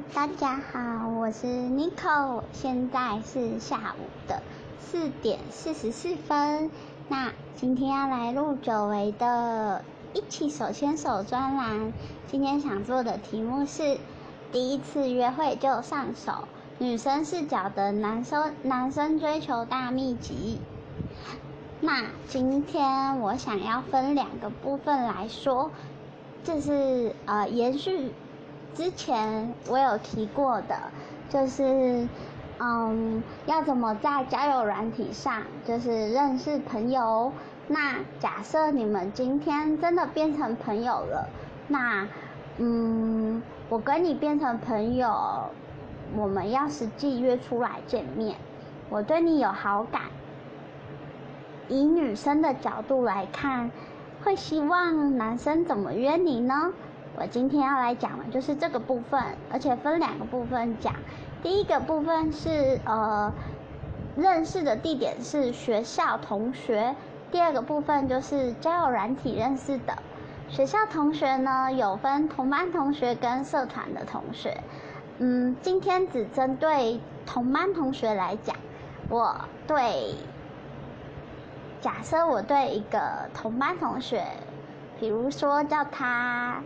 [0.00, 4.40] 大家好，我是 Nico，现在是下午的
[4.80, 6.70] 四点四十四分。
[7.08, 9.84] 那今天要来录久违的
[10.14, 11.92] 一起手牵手专栏。
[12.26, 13.98] 今天想做的题目是
[14.50, 16.48] 第一次约会就上手，
[16.78, 20.58] 女生视角的男生男生追求大秘籍。
[21.80, 25.70] 那今天我想要分两个部分来说，
[26.44, 28.12] 这是呃延续。
[28.74, 30.76] 之前我有提过的，
[31.28, 32.08] 就是，
[32.58, 37.32] 嗯，要怎么在交友软体上就是认识朋友。
[37.68, 41.28] 那假设你们今天真的变成朋友了，
[41.68, 42.06] 那，
[42.58, 45.14] 嗯，我跟你变成朋友，
[46.16, 48.36] 我们要实际约出来见面，
[48.90, 50.02] 我对你有好感。
[51.68, 53.70] 以女生的角度来看，
[54.22, 56.72] 会希望男生怎么约你呢？
[57.14, 60.94] 我今天要来讲的就是这个部分，而且分两个部分讲。
[61.42, 63.30] 第一个部分是呃，
[64.16, 66.94] 认识的地点是学校同学；
[67.30, 69.92] 第二个部分就是交友软体认识的。
[70.48, 74.56] 学校同学呢，有分同班同学跟社团的同学。
[75.18, 78.56] 嗯，今天只针对同班同学来讲。
[79.10, 80.14] 我对，
[81.82, 84.24] 假设我对一个同班同学，
[84.98, 86.62] 比如说叫他。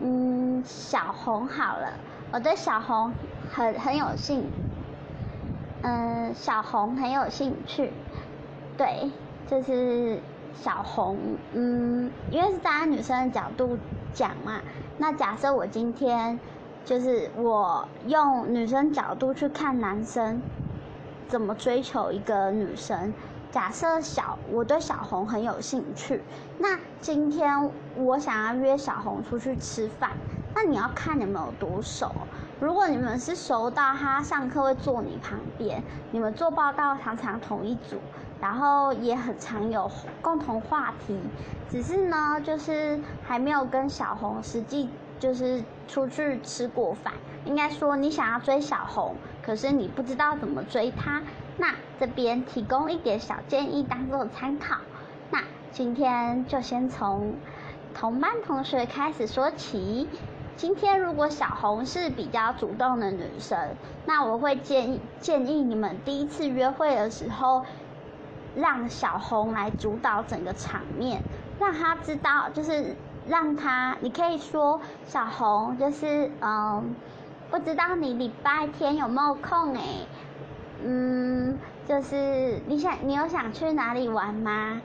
[0.00, 1.92] 嗯，小红好了，
[2.32, 3.12] 我对小红
[3.52, 4.44] 很很有兴，
[5.82, 7.92] 嗯，小红很有兴趣，
[8.76, 9.10] 对，
[9.46, 10.18] 就是
[10.54, 11.16] 小红，
[11.52, 13.78] 嗯，因为是站在女生的角度
[14.12, 14.60] 讲嘛，
[14.98, 16.38] 那假设我今天
[16.84, 20.40] 就是我用女生角度去看男生
[21.28, 23.12] 怎么追求一个女生。
[23.52, 26.22] 假设小我对小红很有兴趣，
[26.56, 30.12] 那今天我想要约小红出去吃饭，
[30.54, 32.10] 那你要看你们有多熟。
[32.58, 37.98] 如果你们是熟到他上课会坐你旁边，你们做报告常常同一组，
[38.40, 39.90] 然后也很常有
[40.22, 41.20] 共同话题，
[41.68, 44.88] 只是呢，就是还没有跟小红实际
[45.20, 47.12] 就是出去吃过饭。
[47.44, 51.20] 应该说你想要追小红，可是你不知道怎么追她。
[51.62, 54.78] 那这边提供一点小建议当做参考。
[55.30, 57.34] 那今天就先从
[57.94, 60.08] 同班同学开始说起。
[60.56, 63.56] 今天如果小红是比较主动的女生，
[64.06, 67.64] 那我会建议建议你们第一次约会的时候，
[68.56, 71.22] 让小红来主导整个场面，
[71.60, 72.96] 让她知道，就是
[73.28, 76.92] 让她，你可以说小红，就是嗯，
[77.52, 79.82] 不知道你礼拜天有没有空哎。
[80.84, 84.80] 嗯，就是你想，你有想去哪里玩吗？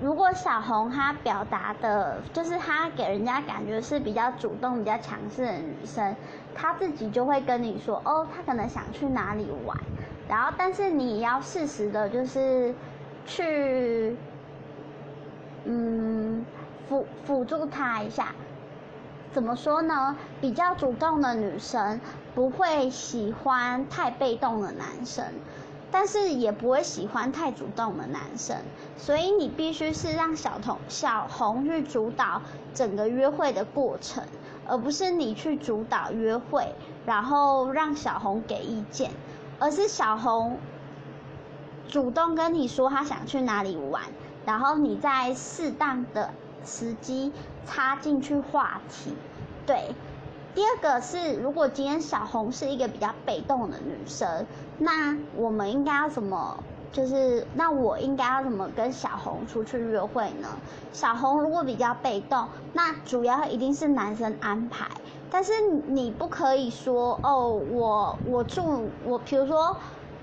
[0.00, 6.14] 如果小红她表达的，就是她给人家感觉是比较主动、比较强势的女生，
[6.54, 9.76] 她自己就会跟你说，哦，她可能想去哪里玩。
[10.28, 12.74] 然后，但是你要适时的，就是
[13.24, 14.16] 去，
[15.64, 16.44] 嗯，
[16.88, 18.34] 辅辅助她一下。
[19.34, 20.16] 怎么说呢？
[20.40, 22.00] 比较主动的女生
[22.36, 25.24] 不会喜欢太被动的男生，
[25.90, 28.56] 但是也不会喜欢太主动的男生。
[28.96, 32.40] 所以你必须是让小童小红去主导
[32.72, 34.22] 整个约会的过程，
[34.68, 36.72] 而不是你去主导约会，
[37.04, 39.10] 然后让小红给意见，
[39.58, 40.58] 而是小红
[41.88, 44.00] 主动跟你说她想去哪里玩，
[44.46, 46.30] 然后你在适当的。
[46.64, 47.32] 时机
[47.66, 49.14] 插进去话题，
[49.66, 49.94] 对。
[50.54, 54.46] 第二个是，如果今天小红是一个比较被动的女生，
[54.78, 56.56] 那我们应该要怎么？
[56.92, 60.48] 就是那我应该要怎么跟小红出去约会呢？
[60.92, 64.86] 小红如果比较被动，那主要一定是男生安排。
[65.28, 65.52] 但是
[65.88, 69.76] 你不可以说哦，我我住我，比如说，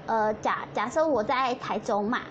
[0.05, 2.21] 呃，假假设我在台中嘛。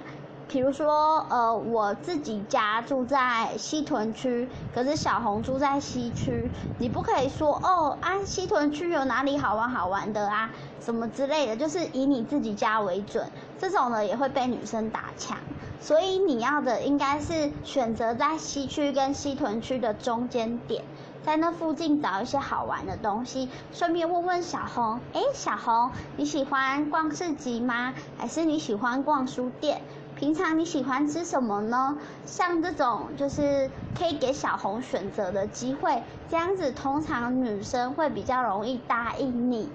[0.50, 6.50] 比如说，呃，我自己家住在西屯区，可是小红住在西区，
[6.80, 10.50] 你不可以说哦，啊，西屯区有哪里好玩好玩的啊，
[10.80, 13.30] 什么之类的，就是以你自己家为准，
[13.60, 15.36] 这种呢也会被女生打枪，
[15.80, 20.82] 所以你要的应该是选择在西区跟西屯区的中间点，
[21.24, 27.94] 在那附近找一些好玩的东西，顺便问问小红，哎，小红，你喜欢逛市集吗？
[28.18, 29.80] 还是你喜欢逛书店？
[30.20, 31.96] 平常你喜欢吃什么呢？
[32.26, 39.70] 像这种就是可以给小红选择的机会，这样子通常女生会比较容易答应你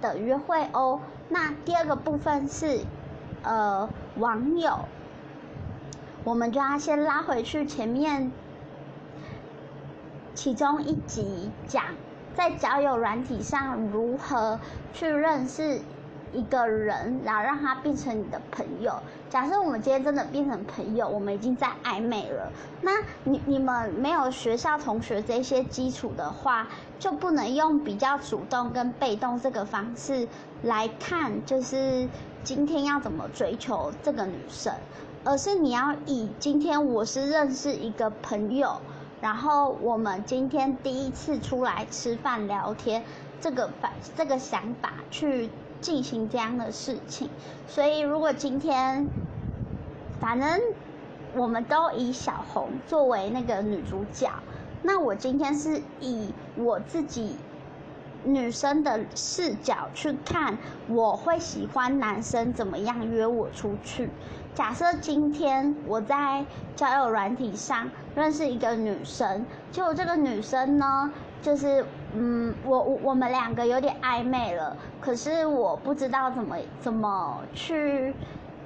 [0.00, 1.00] 的约会哦。
[1.28, 2.80] 那第二个部分是，
[3.42, 3.86] 呃，
[4.16, 4.86] 网友，
[6.24, 8.32] 我们就要先拉回去前面
[10.34, 11.84] 其中一集讲
[12.34, 14.58] 在交友软体上如何
[14.94, 15.82] 去认识。
[16.34, 18.92] 一个人，然后让他变成你的朋友。
[19.30, 22.52] 假设我们今天真的变成朋友，我们已经在暧昧了。
[22.82, 22.92] 那
[23.24, 30.28] 你你们没有学校同学这些基础的话，就不能用比较主动跟被动这个方式
[30.62, 32.08] 来看，就是
[32.42, 34.72] 今天要怎么追求这个女生，
[35.24, 38.76] 而是你要以今天我是认识一个朋友，
[39.20, 43.02] 然后我们今天第一次出来吃饭聊天，
[43.40, 45.50] 这个反这个想法去。
[45.84, 47.28] 进行这样的事情，
[47.68, 49.06] 所以如果今天，
[50.18, 50.58] 反正
[51.34, 54.30] 我们都以小红作为那个女主角，
[54.82, 57.36] 那我今天是以我自己
[58.24, 60.56] 女生的视角去看，
[60.88, 64.08] 我会喜欢男生怎么样约我出去。
[64.54, 66.44] 假设今天我在
[66.76, 71.10] 交友软体上认识一个女生，就这个女生呢。
[71.42, 71.84] 就是，
[72.14, 78.14] 嗯，我我我们两个有点暧昧了，可是我不知道怎么怎么去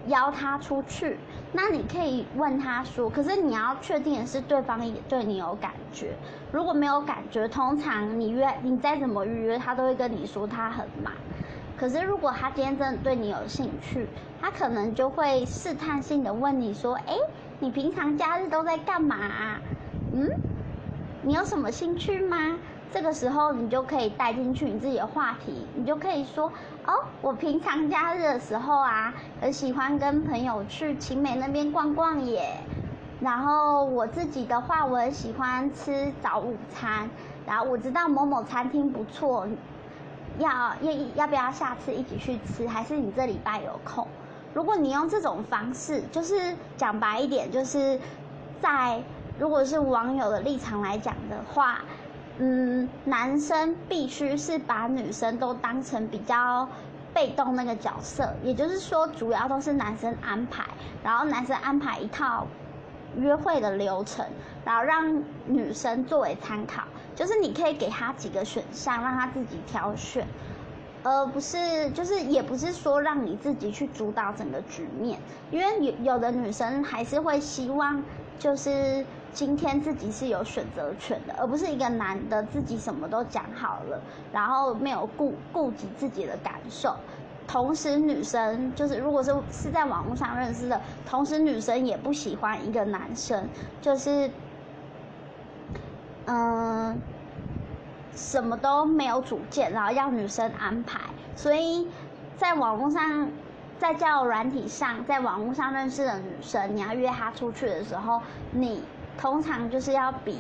[0.09, 1.19] 邀他出去。
[1.53, 6.15] 那你可以问他说，可是你要确定的是对方也对你有感觉。
[6.53, 11.13] 如果没有感觉，通常你约你再怎么预约，他都会跟你说他很忙。
[11.79, 14.07] 可是如果他今天真的对你有兴趣，
[14.41, 17.15] 他可能就会试探性的问你说，哎，
[17.61, 19.17] 你平常假日都在干嘛？
[20.13, 20.29] 嗯？
[21.23, 22.59] 你有什么兴趣吗？
[22.93, 26.51] 这个时候你就可以带进去你自己的话题，你就可以说
[26.87, 32.57] 哦，我平常假日的时候啊，很喜欢跟朋友去晴美那边逛逛耶。
[33.21, 37.11] 然后我自己的话，我很喜欢吃早午餐，
[37.47, 39.47] 然后我知道某某餐厅不错，
[40.39, 42.67] 要要要不要下次一起去吃？
[42.67, 44.07] 还是你这礼拜有空？
[44.55, 48.01] 如果你用这种方式，就是讲白一点，就是
[48.63, 49.01] 在。
[49.41, 51.79] 如果是网友的立场来讲的话，
[52.41, 56.69] 嗯，男生必须是把女生都当成比较
[57.13, 60.65] 被动那个角色，也就是说，主要都是男生安排，
[61.03, 62.47] 然后男生安排一套
[63.17, 64.25] 约会的流程，
[64.65, 66.85] 然后让女生作为参考，
[67.17, 70.25] 就是你可以给他几个选项，让他自己挑选，
[71.03, 75.19] 而不是就是也不是说让你自己去主导整个局面，
[75.51, 78.01] 因为有有的女生还是会希望
[78.39, 79.05] 就是。
[79.31, 84.01] 今天自己是有选择权的，而不是一个男的自己什么都讲好了，
[84.33, 86.97] 然后没有顾顾及自己的感受。
[87.47, 93.47] 同时，女生就是如果是是在网络上认识的，同时女生也不喜欢一个男生，
[93.81, 94.29] 就是
[96.25, 96.99] 嗯，
[98.17, 100.99] 什么都没有主见，然后要女生安排。
[101.37, 101.87] 所以
[102.37, 103.29] 在网络上，
[103.79, 108.21] 在交友软体上，在网络上认识的女生，你要约她出去的时候，
[108.53, 108.83] 你。
[109.21, 110.39] 通常就是要比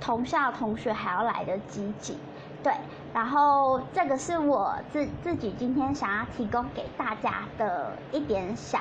[0.00, 2.16] 同校同学还要来的积极，
[2.62, 2.72] 对。
[3.12, 8.78] 然后这个是我自自己今天想要提供给大家的一点小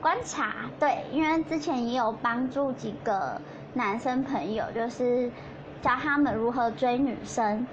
[0.00, 1.04] 观察，对。
[1.12, 3.40] 因为之前也有帮助几个
[3.74, 5.30] 男生朋友，就是
[5.80, 7.64] 教他们如何追女生，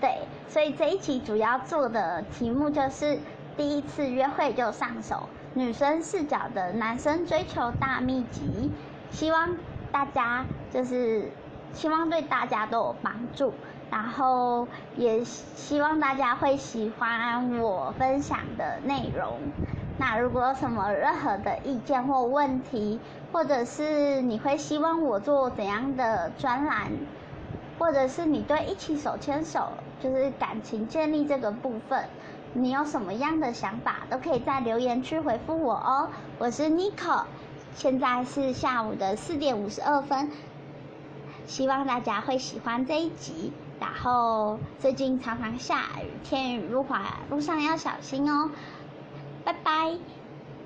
[0.00, 0.18] 对。
[0.48, 3.16] 所以这一期主要做的题目就是
[3.60, 8.72] 第一次约会就上手，女生视角的男生追求大秘籍，
[9.10, 9.50] 希望。
[9.92, 11.30] 大家就是
[11.74, 13.52] 希望对大家都有帮助，
[13.90, 19.36] 然后也希望大家会喜欢我分享的内容。
[19.98, 22.98] 那如果有什么任何的意见或问题，
[23.32, 26.92] 或者是你会希望我做怎样的专栏，
[27.78, 29.68] 或者是你对一起手牵手
[30.00, 32.04] 就是感情建立这个部分，
[32.52, 36.08] 你有什么样的想法，都可以在留言区回复我哦。
[36.38, 37.22] 我是 Nico。
[37.76, 40.28] 现在是下午的四点五十二分，
[41.46, 43.52] 希望大家会喜欢这一集。
[43.78, 48.50] 然后最近常常下雨，天雨路滑，路上要小心哦。
[49.44, 49.96] 拜拜。